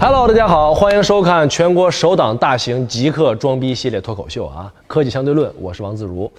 [0.00, 4.72] Hello，大家好，欢迎收看全国首档大型极客装逼系列脱口秀啊！
[4.86, 6.30] 科技相对论，我是王自如。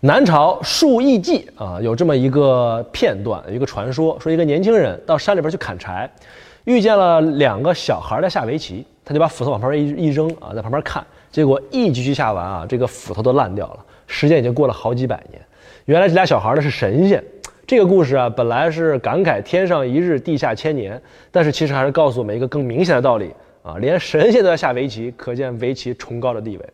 [0.00, 6.10] 南朝数亿记啊，有这么一个片段，一个传说，说一个年轻人到山里边去砍柴，
[6.64, 13.78] 遇见了两个小孩在下围棋，他就把斧头往旁边一一扔啊，在旁边看，结果一局局下完啊，这个斧头都烂掉了。
[14.08, 15.40] 时间已经过了好几百年，
[15.84, 17.22] 原来这俩小孩呢是神仙。
[17.66, 21.02] 这个故事啊，本来是感慨天上一日，地下千年，
[21.32, 23.32] 但是其实还是告诉我们一个更明显的道理
[23.64, 26.64] 啊，连神仙都在下围棋，可见围棋崇高的地位。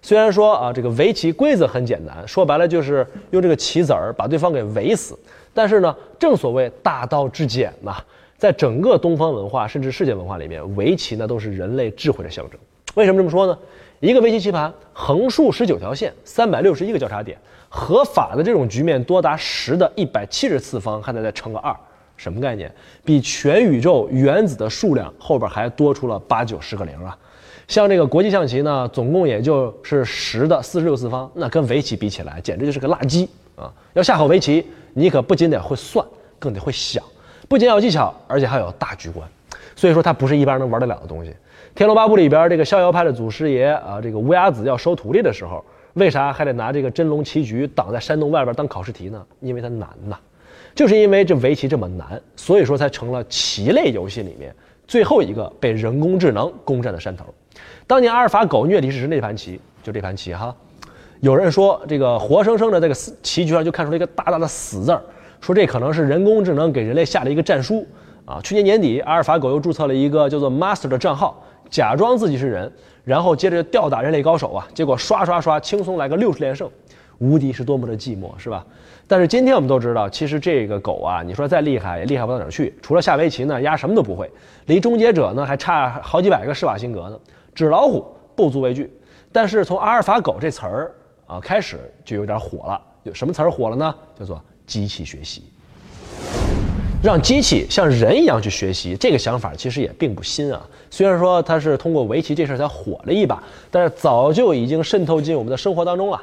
[0.00, 5.18] 虽然说啊，这个围棋规则很简单，说白了就是用这个棋子儿把对方给围死，
[5.52, 7.98] 但是呢，正所谓大道至简呐，
[8.38, 12.58] 在整个东方文化甚至世界文化里面，围棋呢都是人类智慧的象征。
[12.98, 13.56] 为什么这么说呢？
[14.00, 17.38] 一个围棋棋盘横竖十九条线，三百六十一个交叉点。
[17.68, 21.72] 合法的这种局面多达十的一百七十次方，还得再乘个二，
[22.16, 22.68] 什么概念？
[23.04, 27.16] 比全宇宙原子的数量后边还多出了八九十个零啊！
[27.68, 33.72] 像这个国际象棋呢，总共也就是十的四十六次方，那跟围棋比起来，简直就是个垃圾啊！
[33.92, 36.04] 要下好围棋，你可不仅得会算，
[36.40, 37.00] 更得会想，
[37.46, 39.28] 不仅要技巧，而且还有大局观。
[39.76, 41.30] 所以说，它不是一般人能玩得了的东西。
[41.78, 45.64] 《天龙八部》里边这个逍遥派的祖师爷啊，这个乌鸦子要收徒弟的时候。
[45.94, 49.24] 为啥还得拿这个真龙棋局挡在山洞外边当考试题呢？
[49.38, 50.18] 因为它难呐，
[50.74, 54.52] 就是因为这围棋这么难，所以说才成了棋类游戏里面
[54.88, 57.24] 最后一个被人工智能攻占的山头。
[57.86, 60.52] 当年阿尔法狗虐李世石那盘棋，就这盘棋哈，
[61.20, 65.00] 有人说这个活生生的这个棋局上就看出了一个大大的死字儿，
[65.40, 67.86] 说这可能是人工智能给人类下了一个战书
[68.24, 68.40] 啊。
[68.42, 72.70] 去年年底，阿尔法狗又注册了一个叫做 Master 的账号，假装自己是人。
[73.04, 76.70] 然后接着吊打人类高手啊，结果刷刷刷轻松来个六十连胜，
[77.16, 78.66] 无敌是多么的寂寞，是吧？
[79.06, 84.30] 但是今天我们都知道，其实这个狗啊，你说再厉害也厉害不到哪儿去，除了下围棋呢，丫什么都不会，
[84.66, 87.18] 离终结者呢还差好几百个施瓦辛格呢。
[87.54, 88.04] 纸老虎
[88.36, 88.92] 不足为惧，
[89.32, 90.94] 但是从阿尔法狗这词儿
[91.26, 93.94] 啊开始就有点火了，有什么词儿火了呢？
[94.18, 95.44] 叫做机器学习。
[97.00, 100.60] 让机器像人一样去学习，这个想法其实也并不新啊。
[100.90, 106.20] 虽然说它是通过围棋这事儿才火了一把，但是早就已经渗透进我们的生活当中了。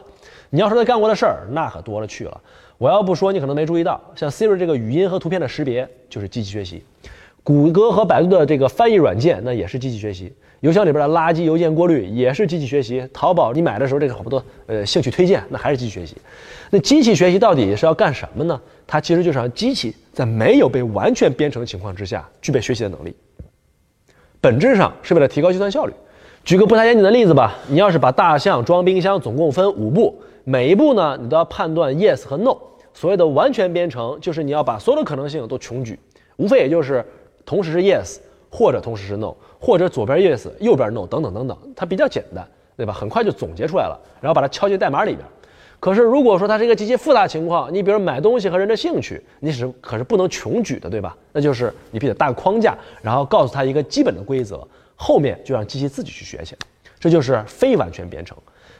[0.50, 2.42] 你要说他干过的事儿，那可多了去了。
[2.78, 6.84] 我要不说，你可能没注意到，像 Siri 这个语音和图片的识别就是机器学习，
[7.42, 10.34] 谷歌和百度的这个翻译软件那也是机器学习。
[10.60, 16.18] 邮箱里边的垃圾邮件过滤也是机器学习，淘宝你买的时候这个好多呃兴趣推荐那还是机器学习。
[16.76, 18.60] 那机器学习到底是要干什么呢？
[18.86, 23.16] 它其实就是让机器在没有被完全编程的情况之下具备学习的能力，
[24.42, 25.94] 本质上是为了提高计算效率。
[26.44, 32.58] 举个不太严谨的例子吧，你要是把大象装冰箱总共分五步，每一步呢你都要判断 yes 和 no。
[32.94, 35.98] 所谓的完全编程就是你要把所有的可能性都穷举，
[36.36, 37.06] 无非也就是
[37.46, 38.18] 同时是 yes。
[38.52, 42.92] 或者同时是 no，或者左边 yes，右边 no，等等等等，它比较简单，对吧？
[42.94, 45.26] 很快就总结出来了，然后把它敲进代码里边。
[45.80, 51.16] 可是如果说它是一个极其复杂情况，你比如买东西和人的兴趣，你是可是不能穷举的，对吧？
[51.32, 56.56] 那就是你必须得搭个框架，然后告诉他一个基本的规则，后面就让机器自己去学去。
[57.00, 58.36] 这就是非完全编程。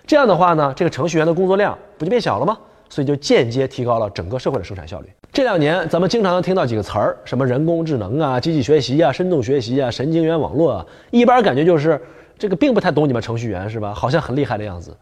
[0.08, 2.58] 这样的话呢，这个程序员的工作量不就变小了吗？
[2.90, 5.10] 所以就间接提高了整个社会的生产效率。
[5.34, 12.00] 这两年咱们经常能听到几个词儿，什么人工智能啊、机器学习啊、深度学习啊、神经元网络啊，一般感觉就是
[12.38, 13.94] 这个并不太懂你们程序员是吧？
[13.94, 14.96] 好像很厉害的样子。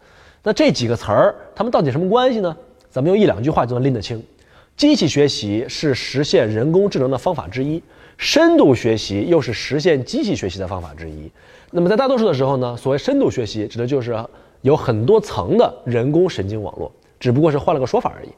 [0.44, 2.56] 那这几个词儿，它们到底什么关系呢？
[2.90, 4.22] 咱们用一两句话就能拎得清。
[4.76, 7.82] 机器学习是实现人工智能的方法之一，
[8.18, 11.30] 深度学习又是实现机器学习的方法之一。
[11.70, 14.16] 那么在大多数的时候呢，所谓深度学习指的就是
[14.60, 16.92] 有很多层的人工神经网络。
[17.18, 18.28] 只不过是换了个说法而已，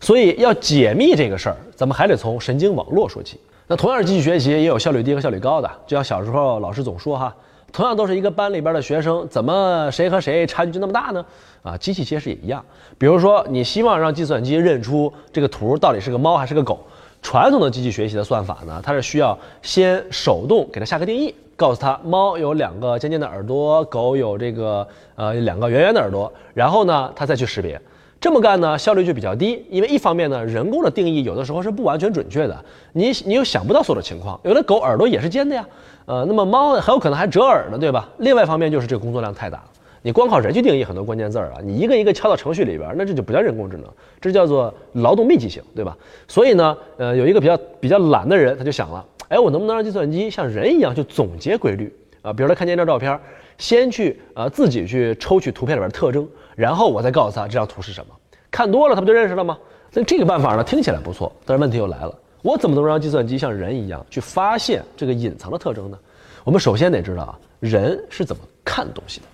[0.00, 3.38] 所以要解密这个事儿，咱们还得从神经网络说起。
[3.68, 5.70] 那同样是机器学习，也有效率低和效率高的。
[5.86, 7.32] 就像小时候老师总说哈，
[7.72, 11.24] 同样都是一个班里边的学生，怎么谁和谁差距就那么大呢？
[11.62, 12.62] 啊，机器其实也一样。
[12.98, 16.80] 比如说，你希望让计算机认出这个图到底是个猫还是个狗，
[17.22, 27.80] 传统的机器学习的算法呢，它是需要先手动给它下个定义，告诉它猫有两个尖尖的耳朵，狗有这个呃两个圆圆的耳朵，然后呢，它再去识别。
[28.22, 32.56] 这么干呢，效率就比较低，因为一方面呢，人工的定义有的时候是不完全准确的，
[32.92, 35.66] 你你又想不到所有的情况，有的狗耳朵也是尖的呀，
[36.06, 38.08] 呃，那么猫很有可能还折耳呢，对吧？
[38.18, 39.64] 另外一方面就是这个工作量太大了，
[40.02, 43.86] 你光靠人去定义很多关键字儿啊，你一个一个敲到程序里边，那这就不叫人工智能，
[44.20, 45.98] 这叫做劳动密集型，对吧？
[46.28, 51.92] 所以呢，呃，有一个比较比较懒的人，他就想了，哎，我能不能让计算机像人一样去总结规律
[52.22, 52.32] 啊？
[52.32, 53.18] 比如他看见一张照片，
[53.58, 56.24] 先去呃自己去抽取图片里边的特征。
[56.54, 58.14] 然后我再告诉他这张图是什么，
[58.50, 59.58] 看多了他不就认识了吗？
[59.92, 65.98] 那这个办法呢听起来不错，但是问题又来了，我怎么能让计算机像人一样去发现这个隐藏的特征呢？
[66.44, 69.26] 我们首先得知道啊，人是怎么看东西的。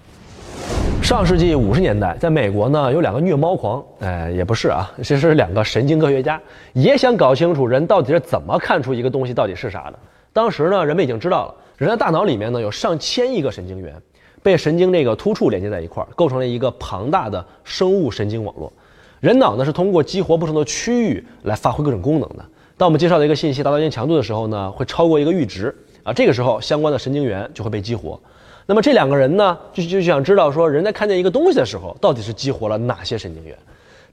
[1.02, 6.40] 上世纪五十年代，在美国呢，有两个虐猫狂，哎，也不是啊，其实是两个神经科学家，
[6.72, 9.98] 也想搞清楚人到底是怎么看出一个东西到底是啥的。
[10.32, 13.94] 当时呢，人们已经知道了，人的大脑里面呢有上千亿个神经元，
[14.42, 18.72] 被神经这个突触连接在一块儿，构成了一个庞大的生物神经网络。
[19.20, 22.44] 人脑呢是通过激活不同的区域来发挥各种功能的。
[22.76, 25.74] 当我们介绍的一个信息达到一定强度的时候呢，会超过一个阈值
[26.04, 28.20] 啊，这个时候相关的神经元就会被激活。
[28.66, 33.56] 那么这两个人呢，就就想知道说，人在看见一个东西的时候，到底是激活了哪些神经元？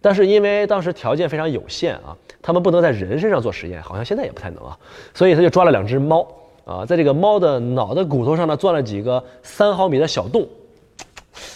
[0.02, 4.78] 但是因为当时条件非常有限啊，他们不能在人身上做实验，好像现在也不太能啊，
[5.14, 6.26] 所以他就抓了两只猫
[6.66, 10.48] 啊，在这个猫的脑的骨头上呢，钻了几个三毫米的小洞，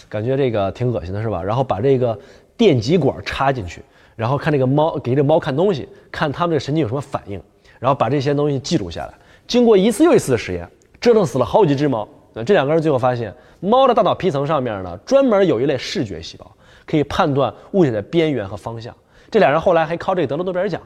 [0.07, 1.44] 感觉这个挺恶心的是吧？
[1.44, 2.17] 然后把这个
[2.56, 3.81] 电极管插进去，
[4.15, 7.41] 然后看这个猫给这猫看东西，看它们这神经有什么反应，
[7.79, 9.13] 然后把这些东西记录下来。
[9.47, 10.69] 经过一次又一次的实验，
[11.01, 12.07] 折腾死了好几只猫。
[12.33, 16.45] 那这两个人最后发现，猫的大脑皮层上面呢，专门有一类视觉细胞，
[16.85, 18.95] 可以判断物体的边缘和方向。
[19.31, 20.79] 这俩人后来还靠这个得了诺贝尔奖。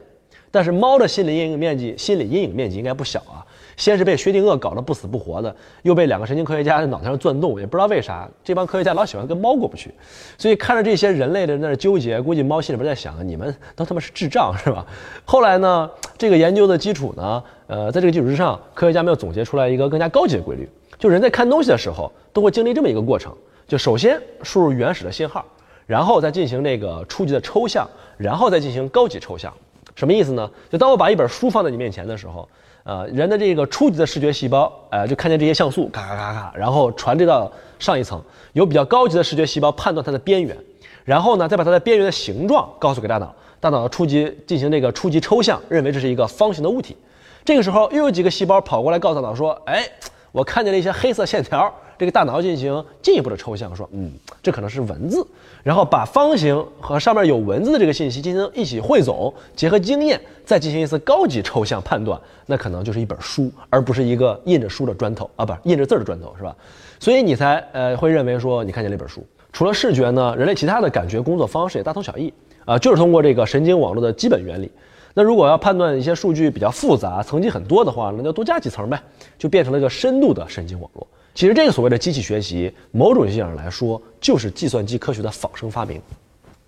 [0.50, 3.44] 但是猫的心理阴影面积，心理阴影面积应该不小啊。
[3.78, 9.94] 先是被薛定谔搞得不死不活的，又被两个神经科学家在脑袋上钻洞，也不知道为啥，这帮科学家老喜欢跟猫过不去。
[10.38, 14.86] 所以看着这些人类的那纠结，估计猫心里边在想：你们都他妈是智障是吧？
[15.26, 20.70] 后来呢，这个研究的基础呢，呃，在这个基础之上，科学家们又总结出来一个更加高级的规律。
[21.00, 23.36] 就人在看东西的时候，都会经历这么一个过程：
[23.68, 25.46] 就首先输入原始的信号，
[25.86, 29.54] 然后再进行那个初级的抽象，然后再进行高级抽象。
[29.96, 30.50] 什么意思呢？
[30.72, 32.48] 就当我把一本书放在你面前的时候，
[32.84, 38.22] 呃，人的这个初级的视觉细胞，呃，就看见这些像素，咔咔咔咔，然后传递到上一层，
[38.54, 40.58] 有比较高级的视觉细胞判断它的边缘，
[41.04, 46.98] 然后呢，再把它的边缘的形状告诉给大脑，大脑的初级进行这个初级抽象，认为这是一个方形的物体。
[47.46, 49.88] 这个时候又有几个细胞跑过来告诉大脑说，哎。
[50.34, 54.12] 我看见了一些黑色线条，这个大脑进行进一步的抽象，说，嗯，
[54.42, 55.26] 这可能是文字，
[55.64, 66.56] 然后把方形和上面有文字的这个信息进行一起汇总，结合经验，再进行一次高级抽象判断，那可能就是一本书，而不是一个印着书的砖头啊，不是印着字的砖头，是吧？
[67.00, 69.26] 所以你才呃会认为说你看见了一本书。
[69.52, 72.34] 除了视觉呢，人类其他的感觉工作方式也大同小异
[72.66, 74.72] 啊，就是通过这个神经网络的基本原理。
[75.14, 79.00] 那如果要判断一些数据比较复杂、层级很多的话，那就多加几层呗，
[79.38, 81.08] 就变成了一个深度的神经网络。
[81.34, 86.00] 其实这个所谓的机器学习，某种意义上来说，就是计算机科学的仿生发明。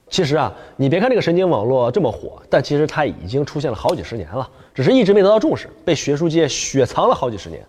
[0.09, 7.63] 其实啊，你别看这个神经网络这么火，但其实它已经出现了好几十年了，只是一直没得到重视，被学术界雪藏了好几十年。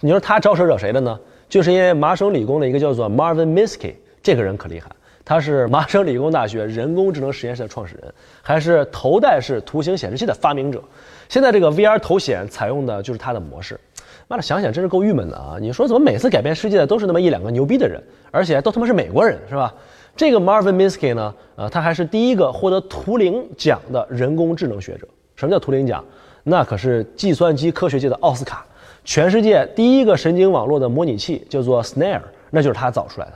[0.00, 1.18] 你说他招谁惹谁了呢？
[1.48, 4.90] 就是因为麻省理工的一个叫做 Marvin Minsky 这个人可厉害。
[5.24, 10.82] 他是麻省理工大学人工智能实验室的创始人，还是头戴式图形显示器的发明者。
[11.28, 13.78] 现在这个 VR 头显采用的就是他的模式。
[14.28, 15.56] 妈的，想想真是够郁闷的啊！
[15.60, 18.02] 你说怎么每次改变世界的都是那么一两个牛逼的人，
[18.32, 19.72] 而且都他妈是美国人，是吧？
[20.16, 25.06] 这个 Marvin Minsky 呢，呃，他还是第一个获得图灵奖的人工智能学者。
[25.36, 26.04] 什么叫图灵奖？
[26.42, 28.64] 那可是计算机科学界的奥斯卡。
[29.04, 33.32] 全世界第一个神经网络的模拟器叫做 Snare，那就是他造出来的。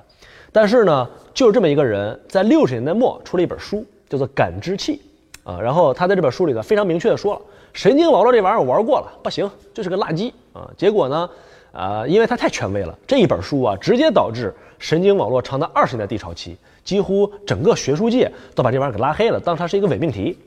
[0.50, 4.96] 但是呢，就是这么一个人，在六十年代末出了一本书，叫做《感知器》
[5.50, 5.58] 啊。
[5.60, 7.40] 然后他在这本书里呢，非常明确的说了，
[7.72, 10.70] 神经网络这玩意儿我玩过了，不行，这是个垃圾啊。
[10.76, 11.30] 结果呢，
[11.72, 20.38] 啊，因为他太权威了，这一本书啊，直接导致神经网络长达二十年的低潮期，几乎整个学术界都把这玩意儿给拉黑了，当它是一个伪命题。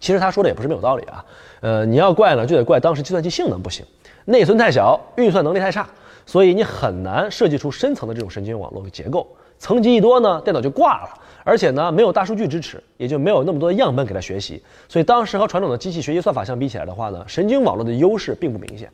[0.00, 1.24] 其实他说的也不是没有道理啊。
[1.60, 3.86] 呃，你要怪呢，就得怪当时计算机性能不行，
[4.24, 5.86] 内存太小，运算能力太差。
[6.26, 9.26] 所以你很难设计出深层的这种神经网络的结构，
[9.58, 11.10] 层级一多呢，电脑就挂了，
[11.44, 14.62] 而且呢，没有大数据支持，也就没有那么多的样本给它学习。
[14.88, 18.88] 所以当时和传统的机器学习算法相比起来的话呢，神经网络的优势并不明显。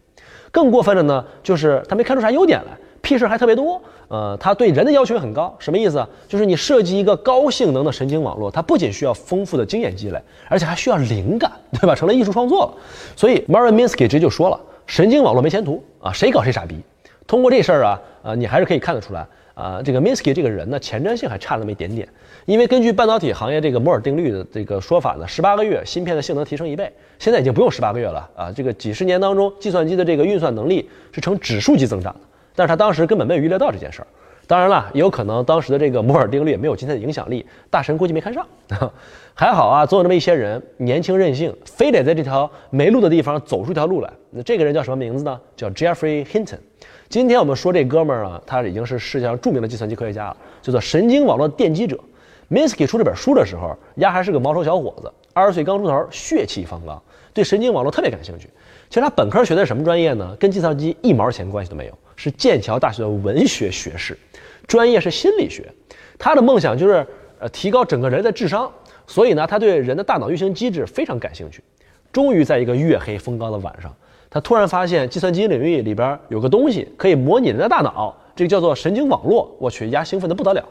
[0.51, 3.81] 更过分的呢，就是它没看出啥优点来，屁事还特别多。
[4.09, 6.07] 呃，它对人的要求也很高，什么意思？
[6.27, 11.95] 就是你设计一个高性能的神经网络，它不仅需要丰富的经验积累，而且还需要灵感，对吧？
[11.95, 12.73] 成了艺术创作了。
[13.15, 16.81] 所以 Marvin Minsky 直接就说了，神经网络没前途啊，谁搞谁傻逼。
[17.27, 19.27] 通过这事儿啊，呃，你还是可以看得出来
[19.59, 22.09] 啊，这个 Minsky 这个人呢，前瞻性还差那么一点点。
[22.47, 28.53] 因为根据半导体行业这个摩尔定律的这个说法呢，十八个月芯片的性能提升一倍，现在已经不用十八个月了啊。
[28.55, 32.21] 这个几十年当中，计算机的这个运算能力是呈指数级增长的。
[32.55, 34.07] 但是他当时根本没有预料到这件事儿。
[34.47, 38.47] 当然了，也有可能当时的这个摩尔定律没有今天的影响力，大神估计没看上。
[39.35, 44.11] 还好啊，总有那么一些人年轻任性，非得在这条没路的地方走出一条路来。
[44.31, 45.39] 那这个人叫什么名字呢？
[45.55, 46.59] 叫 Jeffrey Hinton。
[47.09, 51.99] 今天我们说这哥们儿啊，他已经是世界上著名的计算机科学家了，叫做神经网络奠基者。
[52.51, 58.51] Minsky 出这本书的时候，丫还是个毛头小伙子，二十岁刚出头，血气方刚，对神经网络特别感兴趣。
[58.91, 60.37] 其实他本科学的什么专业呢？
[60.39, 64.17] 跟计算机一毛钱关系都没有，是剑桥大学的文学学士，
[64.67, 65.67] 专业是心理学。
[66.19, 67.07] 他的梦想就是
[67.39, 68.71] 呃提高整个人的智商，
[69.07, 71.65] 所以呢，他对人的大脑运行机制非常感兴趣。
[72.13, 73.95] 终于在一个月黑风高的晚上，
[74.31, 79.55] 他突然发现计算机领域里边有个东西可以模拟人的大脑，这个叫做神经网络。
[79.59, 80.65] 我去，丫兴奋的不得了。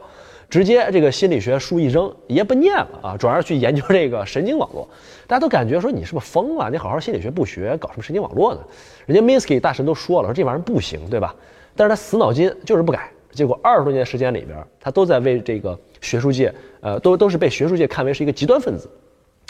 [0.48, 4.88] 直接这个心理学书一扔，爷不念了啊，转而去研究这个神经网络。
[5.26, 6.70] 大家都感觉说你是不是疯了？
[6.70, 8.60] 你好好心理学不学，搞什么神经网络呢？
[9.04, 11.34] 人家 Minsky 大神都说了，说这玩意儿不行，对吧？
[11.76, 13.10] 但是他死脑筋就是不改。
[13.30, 18.88] 结果二十多年时间里边，他都在为这个学术界，呃，都都是被学术界看为是一个极端分子。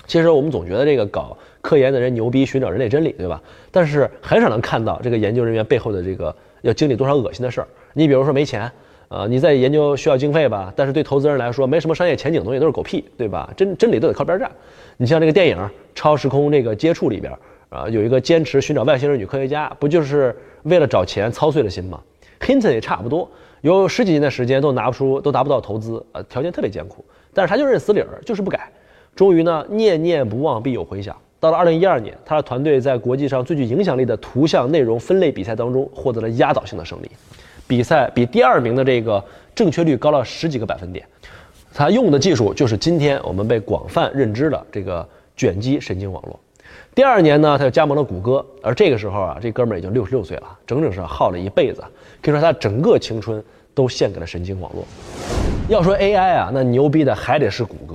[0.09, 3.41] 其实我们总觉得这个搞科研的人牛逼，寻找人类真理，对吧？
[3.71, 7.69] 但是很少能看到这个研究人员背后的这个要经历多少恶心的事儿。
[7.93, 8.69] 你比如说没钱。
[9.11, 13.51] 呃，你在研究需要经费吧，但是对投资人来说没什么商业前景的东西都是狗屁，对吧？
[13.57, 14.51] 真真理都得靠边站。
[14.99, 15.57] 你像这个电影
[15.95, 17.33] 《超时空这个接触》里边，
[17.71, 21.99] 啊，有一个坚持寻找外星人女科学家，不就是为了找钱操碎了心吗
[22.41, 23.27] ？Hinton 也差不多，
[23.63, 28.71] 有十几年的时间都拿不出，都达不到投资，呃，条件特别艰苦，但是他就认死理儿，就是不改。
[29.19, 31.17] 终于呢，念念不忘必有回响。
[31.41, 37.11] 到了二零一二年，他的团队在国际上最具影响力的图像内容分类比赛当中获得了压倒性的胜利。
[37.67, 39.21] 比赛比第二名的这个
[39.57, 41.05] 正确率高了十几个百分点，
[41.75, 45.05] 他用的技术就是今天我们被广泛认知的这个
[45.37, 46.39] 卷积神经网络。
[46.95, 51.83] 第二年呢，他就加盟了谷歌，而这个时候啊，这哥们儿已经六十六岁了，整整是耗了一辈子，
[52.23, 53.43] 可以说他整个青春
[53.75, 54.85] 都献给了神经网络。
[55.69, 57.88] 要说 AI 啊，那牛逼的还得是谷歌。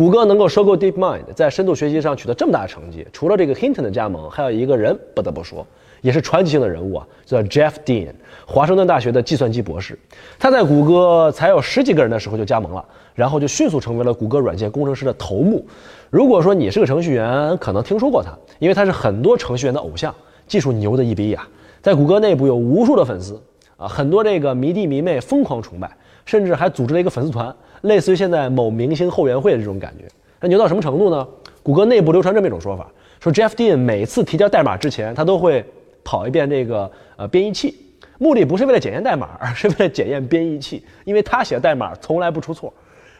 [0.00, 5.66] 谷歌能够收购 DeepMind，在深度学习上取得这么大的成绩，除了这个 Hinton 的加盟，还有一个人不得不说。
[6.00, 8.14] 也是传奇性的人物啊，叫 Jeff Dean，
[8.46, 9.98] 华盛顿大学的计算机博士。
[10.38, 12.82] 他在谷歌才有十几个人的时候就加盟了，
[13.14, 15.62] 然后就迅速成为了谷歌软件工程师的头目。
[16.08, 20.14] 如果说你是个程序员，可能听说过他，因为他是很多程序员的偶像，
[20.46, 21.46] 技术牛的一逼呀。
[21.82, 23.38] 在谷歌内部有无数的粉丝
[23.76, 30.04] 啊，很多这个迷弟迷妹疯狂崇拜，甚至还组织了一个粉丝团，类似于现在某明星后援会的这种感觉。
[30.40, 31.26] 那牛到什么程度呢？
[31.62, 35.64] 谷歌内部流传这么一种说法，说 Jeff Dean 每次提交代码之前，他都会。
[36.02, 37.78] 跑一遍这个呃编译器，
[38.16, 42.72] 目的不是为了检验代码，而是为了检验编译器，因为他写的代码从来不出错。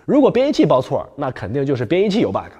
[0.07, 2.51] 如果编译器报错，那肯定就是编译器有 bug。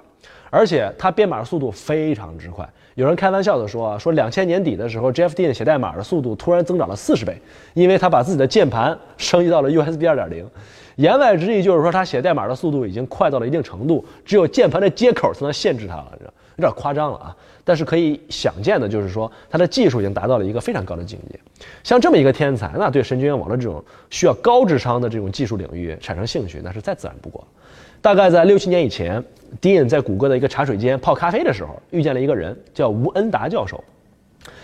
[0.51, 7.35] 而且他编码速度非常之快，有人开玩笑的说，说两千年底的时候，Jeff Dean 写代码的速度突然增长了四十倍，
[7.73, 10.47] 因为他把自己的键盘升级到了 USB 二点零。
[10.95, 16.11] 言外之意就是说，他写代码的速度已经快到了一定程度，只有键盘的接口才能限制他了，
[16.57, 17.35] 有点夸张了啊。
[17.63, 21.39] 但是可以想见的，就是说他的技术已经达到了一个非常高的境界。
[21.83, 27.45] 像这么一个天才，那对神经元网络这种需要高智商的这种技术领域产生兴趣，那是再自然不过。
[28.01, 29.23] 大概在六七年以前
[29.61, 33.81] ，Dean 在谷歌的一个茶水间泡咖啡的时候，遇见了一个人，叫吴恩达教授。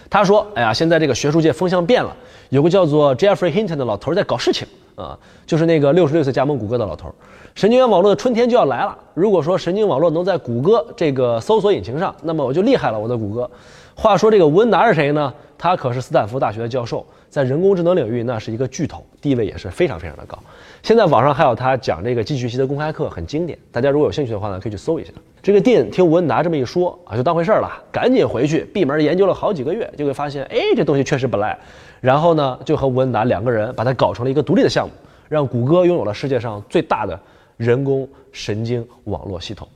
[0.10, 2.16] 他说：“哎呀，现在这个学术界风向变了，
[2.50, 7.14] 有个叫做 Jeffrey Hinton 的老头在搞事情啊，就是那个六十六岁加盟谷歌的老头。”
[7.56, 8.96] 神经元网络的春天就要来了。
[9.14, 13.50] 如果说神经网络能在谷歌这个搜索引擎上，那么我就厉害了，我的谷歌。
[13.96, 15.34] 话说这个吴恩达是谁呢？
[15.58, 20.38] 他可是斯坦福大学的教授，在人工智能领域那是一个巨头，地位也是非常非常的高。
[20.84, 23.58] 现在网上还有他讲这个机器学习的公开课，很经典。
[23.72, 25.12] 大家如果有兴趣的话呢，可以去搜一下。
[25.42, 31.58] 这个电听吴恩达这么一说啊，就当回事儿了，赶紧回去闭门研究了好几个月，就会发现，哎，这东西确实不赖。
[32.02, 34.94] 然后呢，就和吴恩达两个人把它搞成了一个独立的项目，
[35.28, 37.20] 让谷歌拥有了世界上最大的。
[37.58, 39.68] 人工神经网络系统，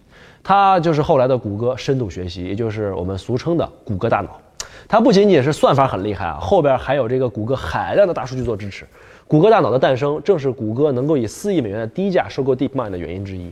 [0.43, 4.39] 它就是后来的谷歌深度学习，也就是我们俗称的谷歌大脑。
[4.87, 8.85] 它不仅仅是算法很厉害啊，后边还有这个谷歌海量的大数据做支持。
[9.27, 13.51] 谷歌大脑的诞生，正是谷歌能够以四亿美元的低价收购 DeepMind 的原因之一。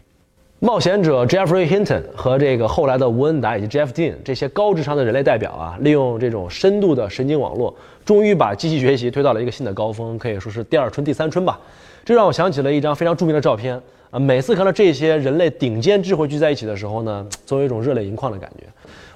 [0.61, 7.73] 冒险者 Jeffrey Hinton 和这个后来的吴恩达以及 Jeff Dean 这些高智商的人类代表啊，利用这种深度的神经网络，
[8.03, 11.57] 终于把机器学习推到了一个新的高峰，可以说是第二春、第三春吧。
[12.03, 13.81] 这让我想起了一张非常著名的照片。
[14.11, 18.65] 啊，每次看到这些人类顶尖智慧聚在一起的时候呢，总有一种热泪盈眶的感觉。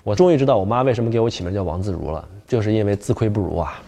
[0.01, 3.81] 我终于知道我妈为什么给我起名叫王自如了，就是因为自愧不如啊。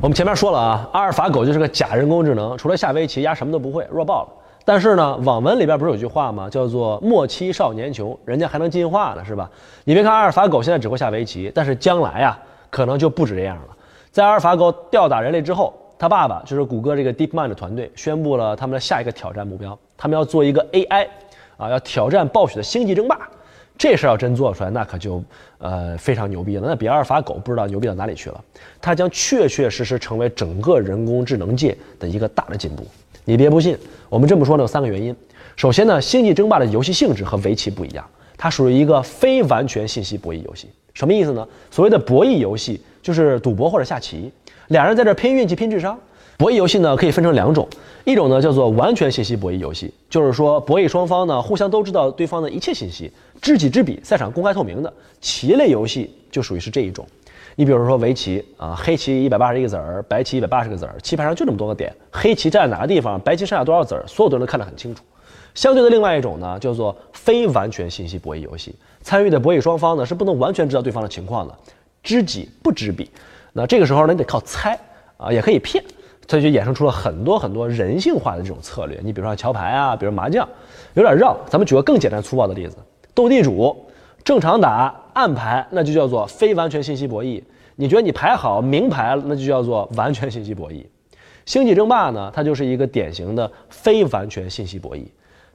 [0.00, 4.28] 我们前面说了啊，阿尔法狗就是个假人工智能，除了下围棋，丫什么都不会，弱爆了。
[4.66, 6.50] 但是呢，网文里边不是有句话吗？
[6.50, 9.50] 叫做“莫欺少年穷”，人家还能进化呢，是吧？
[9.84, 13.68] 你别看阿尔法狗现在只会下围棋，但是将来呀，可能就不止这样了。
[14.10, 15.72] 在阿尔法狗吊打人类之后。
[15.98, 21.08] 他爸爸就是谷歌这个 DeepMind 团队宣布了他们的下一个挑战目标，他们要做一个 AI，
[21.56, 23.18] 啊，要挑战暴雪的星际争霸。
[23.78, 25.24] 这事要真做出来，那可就
[25.56, 28.44] 呃非常牛逼了，那比阿尔法狗不知道牛逼到哪里去了。
[28.78, 32.86] 它将确确实实成为整个人工智能界的一个大的进步。
[33.26, 33.76] 你别不信，
[34.08, 35.14] 我们这么说呢有三个原因。
[35.56, 38.02] 首先呢，星际争霸的游戏性质和围棋不一样，
[38.38, 40.68] 它属于一个非完全信息博弈游戏。
[40.94, 41.46] 什么意思呢？
[41.70, 42.80] 所谓的博弈游戏。
[43.06, 44.32] 就是赌博或者下棋，
[44.66, 45.96] 俩人在这拼运气、拼智商。
[46.36, 47.68] 博弈游戏呢可以分成两种，
[48.04, 53.08] 一种呢叫做完全信息博弈游戏，就是说博弈双方呢互相都知道对方的一切信息，
[53.40, 54.92] 知己知彼，赛场公开透明的。
[55.20, 57.06] 棋类游戏就属于是这一种。
[57.58, 65.02] 你比如说围棋啊，黑棋一百八十一个子儿，白棋一百八十个子儿，棋盘上就这么多个点，黑棋站在哪个地方，白棋剩下多少子儿，所有的人都看得很清楚。
[65.54, 71.54] 相对的，另外一种呢叫做非完全信息博弈游戏，参与的博弈双方呢是不能完全知道对方的情况的，
[72.02, 73.10] 知己不知彼。
[73.54, 74.78] 那这个时候呢，你得靠猜
[75.16, 75.82] 啊，也可以骗。
[76.26, 79.00] 这就衍生出了很多很多人性化的这种策略。
[79.02, 80.46] 你比如说桥牌啊，比如麻将，
[80.94, 81.34] 有点绕。
[81.48, 82.76] 咱们举个更简单粗暴的例子：
[83.14, 83.86] 斗地主，
[84.24, 87.42] 正常打暗牌，那就叫做非完全信息博弈。
[87.74, 90.84] 你觉得你牌好，明牌那就叫做完全信息博弈。
[91.46, 95.04] 星际争霸呢，它就是一个典型的非完全信息博弈，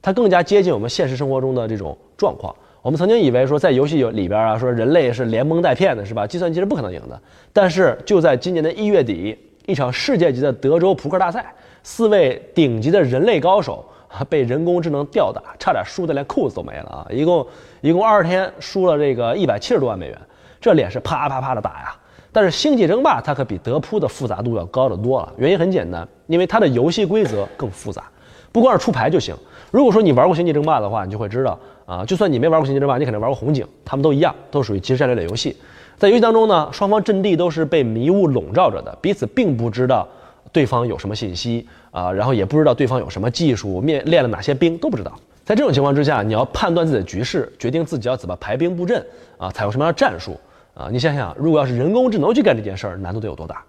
[0.02, 2.52] 它更加接近我们现实生活中的这种状况。
[2.82, 6.26] 我们曾经以为说在游戏里边啊，说人类是连蒙带骗的，是吧？
[6.26, 7.20] 计算机是不可能赢的。
[7.52, 9.38] 但是就在今年的一月底。
[9.64, 11.54] 一场世界级的德州扑克大赛，
[11.84, 13.84] 四位顶级的人类高手
[14.28, 17.06] 被人工智能吊打，差点输得连裤子都没了啊！
[17.10, 17.46] 一共
[17.80, 20.18] 一共二十天输了这个一百七十多万美元，
[20.60, 21.96] 这脸是啪啪啪的打呀！
[22.32, 28.04] 但是星际争霸它可比德扑的复杂度要高得多了，原因很简单，因为它的游戏规则更复杂，
[28.50, 29.34] 不光是出牌就行。
[29.70, 35.56] 如果说你玩过星际争霸的话，你就会知道啊，就算你没玩过星际争霸，你肯定玩过红警，他们都一样，都属于即时战略类游戏。
[35.98, 40.08] 在游戏当中呢，双方阵地都是被迷雾笼罩着的，彼此并不知道
[40.50, 45.12] 对方有什么信息啊，然后也不知道对方有什么技术，面练了哪些兵都不知道。
[45.44, 49.04] 在这种情况之下，你要判断自己的局势，决定自己要怎么排兵布阵
[49.38, 50.40] 啊，采用什么样的战术
[50.74, 50.88] 啊？
[50.90, 53.62] 你想想，如果要是人工智能去干这件事儿，难度得有多大？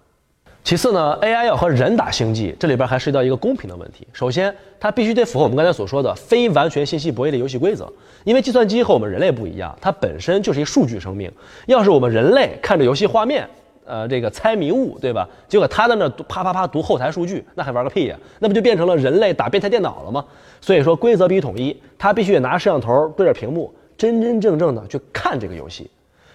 [0.62, 4.08] 其次呢，AI 要和人打星际，这里边还涉及到一个公平的问题。
[4.14, 7.86] 首先，它必须得符合我们刚才所说的非完全信息博弈的游戏规则，
[8.24, 11.30] 因为计算机和我们人类不一样，它本身就是一数据生命。
[11.66, 13.46] 要是我们人类看着游戏画面，
[13.84, 15.28] 呃，这个猜迷雾，对吧？
[15.48, 18.18] 结果他在那啪啪啪读后台数据，那还玩个屁呀？
[18.38, 20.24] 那不就变成了人类打变态电脑了吗？
[20.60, 25.90] 所以说，规则必须统一，他必须得拿摄像头对着屏幕，真真正正的去看这个游戏。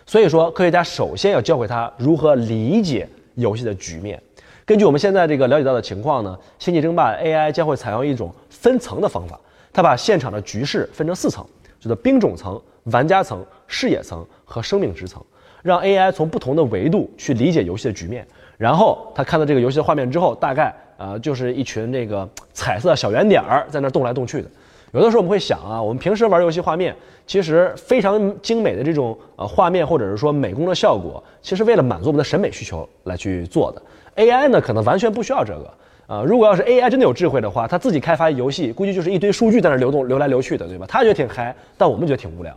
[0.05, 3.07] 所以说，科学家首先要教会他如何理解。
[3.35, 4.21] 游戏的局面，
[4.65, 9.39] 根据我们现在这个了解到的情况呢，星际争霸 AI 将会采用一种分层的方法，
[9.71, 11.45] 它把现场的局势分成四层，
[11.79, 15.23] 叫做兵种层、玩家层、视野层和生命值层，
[15.61, 18.25] 让 AI 从不同的维度去理解游戏的局面。
[18.57, 24.49] 然后他看到这个游戏的画面之后，大概呃就是一群这个彩色小圆点儿在那动来动去的。
[24.91, 26.95] 有的时候我们会想啊，我们平时玩游戏画面，
[27.27, 33.81] 其实非常精美的这种呃画面，或者是说美工的效果，其实为了满足我们的审美需求来去做的。
[34.15, 35.73] AI 呢，可能完全不需要这个
[36.07, 36.23] 啊。
[36.25, 40.85] 如果要是 AI 真的有智慧的话，它自己开发游戏，估计就是一堆数据在那流动流来流去的，对吧？
[40.89, 42.53] 它觉得挺嗨，但我们觉得挺无聊。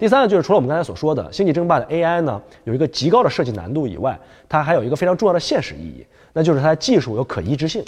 [0.00, 7.84] 第三个就是除了我们刚才所说的《星际争霸》的 AI 呢，有一个极高的设计难度以外，它还有一个非常重要的现实意义，那就是它的技术有可移植性。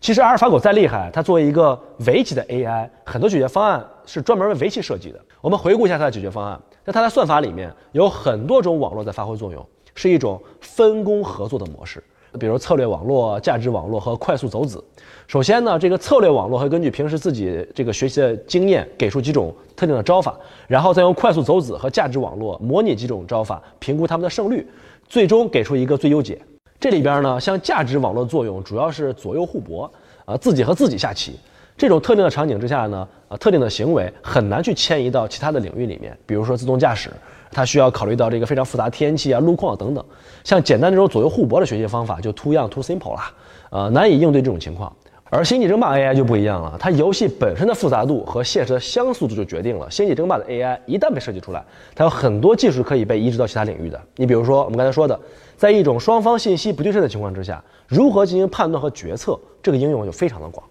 [0.00, 5.20] 其实阿尔法狗再厉害，它作为一个围棋的 AI，很多解决方案是专门为围棋设计的。
[5.40, 12.02] 我们回顾一下它的解决方案，在它的算法里面有很多种网络在发挥作用，是一种分工合作的模式。
[12.38, 14.82] 比如策略网络、价值网络和快速走子。
[15.26, 20.34] 首先呢，这个策略网络会根据平时自己这个学习的经验，给出几种特定的招法，
[20.66, 24.66] 然后再用快速走子和价值网络模拟几种招法，评估它们的胜率，
[25.08, 26.40] 最终给出一个最优解。
[26.78, 29.90] 这里边呢，像价值网络作用主要是左右互搏，
[30.24, 31.38] 啊，自己和自己下棋。
[31.76, 36.16] 这种特定的场景之下呢，啊，特定的行为很难去迁移到其他的领域里面。
[36.26, 37.10] 比如说自动驾驶，
[37.52, 40.04] 它需要考虑到这个非常复杂天气啊、路况等等。
[40.42, 43.32] 像简单这种左右互搏的学习方法，就 too young too simple 啦，
[43.70, 44.92] 呃，难以应对这种情况。
[45.34, 53.98] 而星际争霸 AI 就不一样了，它游戏本身的复杂度和现实的相似度就决定了，星际争霸的 AI 一旦被设计出来，它有很多技术可以被移植到其他领域的。
[54.16, 55.18] 你比如说我们刚才说的，
[55.56, 60.62] 在一种双方信息不对称的情况之下，如何进行判断和决策，这个应用就非常的广。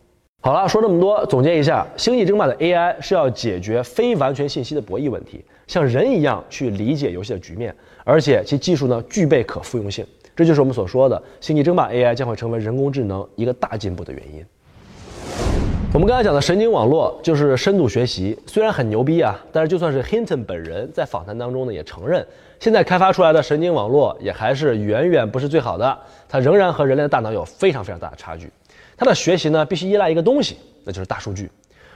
[0.44, 7.72] 好了，说这么多，总结一下，星际争霸的 AI 是要解决非完全信息的博弈问题，像人一样去理解游戏的局面，
[8.04, 10.04] 而且其技术呢具备可复用性。
[10.36, 14.44] 这就是我们所说的，星际争霸 AI 将会成为人工智能一个大进步的原因。
[15.94, 22.26] 我们刚才讲的神经网络就是深度学习，虽然很牛逼啊，但是就算是 Hinton 本人在访谈当中呢，也承认，
[22.60, 28.50] 现在开发出来的神经网络也还是远远不是最好的，它仍然和人类的大脑有非常非常大的差距。
[29.02, 31.50] 它的学习呢，必须依赖一个东西，那就是大数据。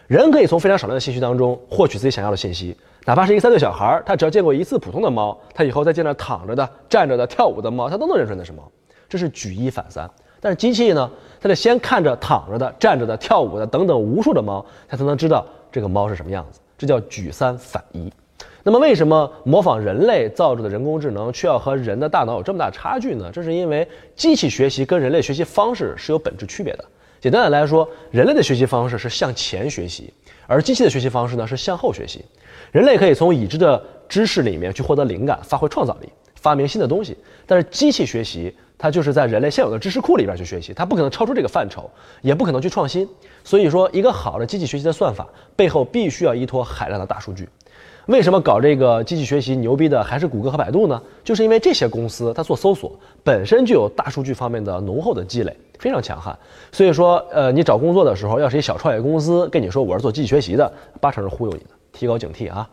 [0.07, 8.67] 人可以从非常少量的信息当中获取自己想要的信息，哪怕是一个三岁小孩，他只要见过一次普通的猫，他以后再见到躺着的、站着的、跳舞的猫，他都能认出那是猫。
[9.07, 10.09] 这是举一反三。
[10.41, 16.59] 但是机器呢，它得先看着躺着的、站着的、跳舞的等等无数的猫，它才能知道这个猫是什么样子。
[16.75, 18.11] 这叫举三反一。
[18.67, 23.29] 那么，为什么模仿人类造出的人工智能却要和人的大脑有这么大差距呢？
[23.31, 26.83] 这是因为机器学习跟人类学习方式是有本质区别的。
[27.21, 30.11] 简单的来说，人类的学习方式是向前学习，
[30.47, 32.25] 而机器的学习方式呢是向后学习。
[32.71, 37.15] 人类可以从已知的知识里面去获得灵感，发挥创造力，发明新的东西。
[37.45, 41.87] 但是机器学习，它就是在人类现有的知识库里边去学习，它不可能超出这个范畴，
[42.23, 43.07] 也不可能去创新。
[43.43, 47.47] 所以说，一个好的机器学习的算法背后必须要依托海量的大数据。
[48.07, 51.01] 为什么搞这个机器学习牛逼的还是谷歌和百度呢？
[51.23, 52.91] 就是因为这些公司它做搜索
[53.23, 56.37] 本身就有大数据方面的浓厚的积累，非常强悍。
[56.71, 62.69] 所以说，呃，你找工作的时候，要是一小创业公司跟你说我是做机器学习的，八成是忽悠你的，提高警惕啊。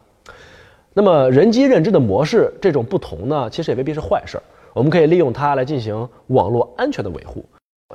[0.93, 4.43] 那么人机认知的模式这种不同呢，其实也未必是坏事儿，
[4.75, 7.43] 我们可以利用它来进行网络安全的维护。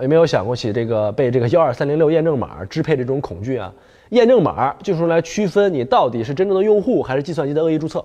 [0.01, 3.73] 有没有想过起这个被这个幺二三零六验证码支配的这种恐惧啊？
[4.10, 8.03] 验证码就是用来区分你到底是真正的用户还是计算机的恶意注册。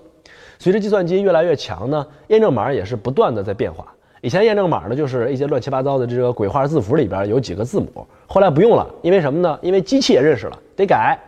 [0.57, 3.85] 随着计算机越来越强呢，验证码也是不断的在变化。
[4.21, 9.59] 以前验证码呢就是一些乱七八糟的这个鬼画字符里边有几个字母，后来不用了，因为什么呢？
[9.61, 11.19] 因为机器也认识了，得改，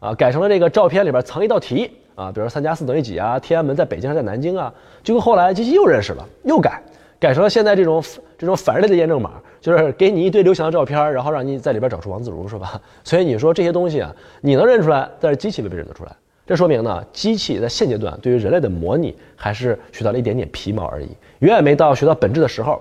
[0.00, 3.38] 啊，改成了这个照片里边藏一道题啊，比如三加四等于几啊？
[3.38, 4.72] 天安门在北京还是在南京啊？
[5.02, 6.82] 结果后来机器又认识了，又改。
[7.18, 8.02] 改成了现在这种
[8.38, 12.80] 这种反人类的验证码，就是给你一堆刘翔的照片，然后让你在里边找出王自如，是吧？
[13.04, 16.12] 所以你说这些东西啊，你能认出来，但是机器未必认得出来。
[16.46, 22.80] 这说明呢，机器在现阶段对于人类的模拟还是学到了一点点皮毛而已，远远没到学到本质的时候。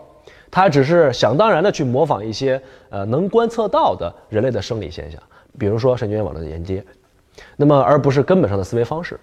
[0.51, 5.21] 它只是想当然的去模仿一些呃能观测到的人类的生理现象，
[5.59, 6.83] 比如说神经元网络的连接，
[7.55, 9.19] 那么而不是根本上的思维方式。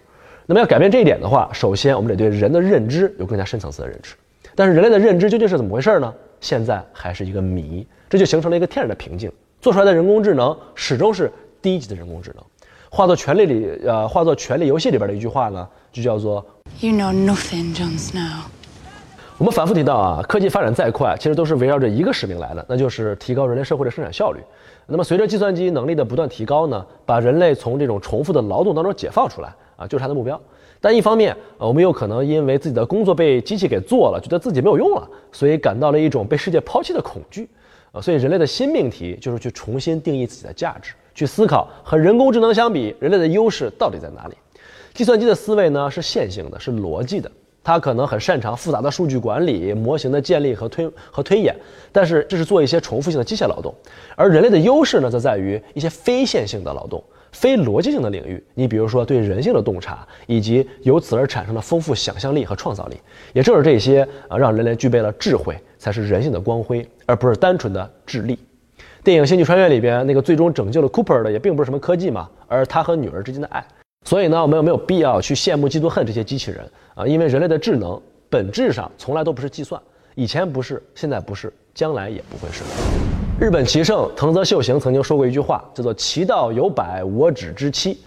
[0.47, 4.15] 那么要改变这一点的话，首先我们得对人的认知有更加深层次的认知。
[4.55, 6.15] 但是人类的认知究竟是怎么回事呢？
[6.41, 9.31] 现在还是一个谜，这就形成了一个天然的瓶颈。
[9.61, 12.45] 做出来的人工智能始终是低级的人工智能。
[12.89, 16.45] 化作《权力》里，呃，化作《权力游戏》里边的一句话呢，就叫做
[16.81, 18.43] “You know nothing, Jon Snow。”
[19.39, 24.41] 我们反复提到啊，科技发展再快，其实都是围绕着一个使命来的，那就是提高人类社会的生产效率。
[24.87, 30.41] 那么随着计算机能力的不断提高呢，把人类从这种重复的劳动当中解放出来啊，就是它的目标。
[30.87, 37.49] 但一方面，呃，我们有可能因为自己的工作被机器给做了，觉得自己没有用了，所以感到了一种被世界抛弃的恐惧，
[37.91, 44.37] 呃，所以人类的新命题就是去重新定义自己的价值，去思考和人工智能相比，人类的优势到底在哪里？
[44.95, 47.29] 计算机的思维呢是线性的，是逻辑的，
[47.65, 51.53] 它可能很擅长复杂的数据管理、模型的建立和推和推演，
[51.91, 53.75] 但是这是做一些重复性的机械劳动，
[54.15, 57.03] 而人类的优势呢，则在于一些非线性的劳动。
[57.37, 62.97] 非逻辑性的领域，你比如说对人性的洞察，以及由此而产生的丰富想象力和创造力，
[63.35, 68.39] 也正是这些啊，让人类具备了智慧，才是人性的光辉，而不是单纯的智力。
[69.05, 73.63] 电影《星际穿越》里边那个最终拯救了 Cooper 的，也并不是什么科技嘛，而他和女儿之间的爱。
[74.07, 77.07] 所以呢，我们有没有必要去羡慕、嫉妒、恨这些机器人啊？
[77.07, 79.79] 因为人类的智能本质上从来都不是计算，
[80.15, 83.16] 以前不是，现在不是，将来也不会是。
[83.39, 87.99] 日本棋圣藤泽秀行曾经说过一句话，叫做“其道有百，我只知七”。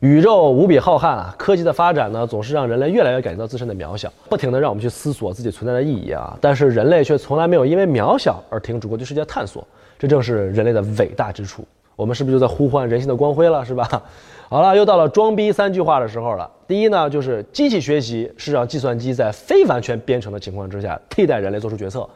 [0.00, 6.34] 宇宙无比浩瀚啊，科技的发展呢，总是让人类越来越感觉到自身的渺小，不停的让我们去思索自己存在的意义啊。
[6.40, 9.62] 但是人类却从来没有因为渺小而停止过对世界的探索，
[9.98, 11.62] 这正是人类的伟大之处。
[11.94, 13.86] 我们是不是就在呼唤人性的光辉了，是吧？
[14.48, 16.50] 好了，又到了装逼三句话的时候了。
[16.66, 22.08] 第一呢，就是机器学习是让计算机在非完全编程的情况之下替代人类做出决策。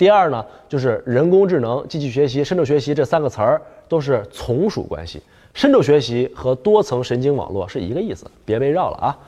[0.00, 9.18] 第二呢，就是人工智能、机器学习、深度学习这三个词儿都是从属关系，深度学习和多层神经网络是一个意思，别被绕了啊。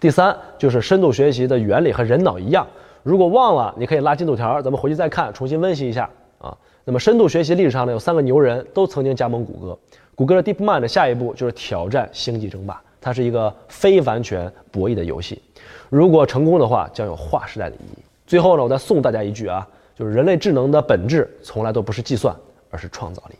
[0.00, 2.66] 第三就是深度学习的原理和人脑一样，
[3.02, 6.56] 如果忘了，你可以拉进度条，咱们回去再看，重新温习一下啊。
[6.86, 9.78] 那么深度学习历史上呢，有三个牛人都曾经加盟谷歌，
[10.14, 15.42] 谷歌的 DeepMind 的下一步就是挑战星际争霸，它是一个非完全博弈的游戏，
[15.90, 18.02] 如果成功的话，将有划时代的意义。
[18.26, 19.68] 最后呢，我再送大家一句啊。
[19.94, 22.34] 就是人类智能的本质从来都不是计算，
[22.70, 23.36] 而是创造力。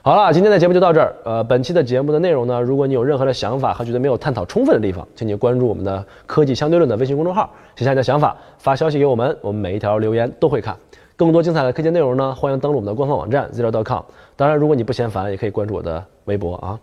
[0.00, 1.14] 好了，今天的节目就到这儿。
[1.24, 10.74] 呃，本期的节目的内容呢，如果你有任何的想法和觉得没有探讨充分的地方，请你关注我们的科技相对论的微信公众号，写下你的想法，发消息给我们，我们每一条留言都会看。
[11.16, 14.02] 更多精彩的科技内容呢，欢迎登录我们的官方网站 zero.com。
[14.36, 16.78] 当然，如果你不嫌烦，也可以关注我的微博啊。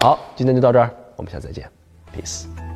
[0.00, 1.68] 好，今天就到这儿，我们下次再见
[2.14, 2.67] ，peace。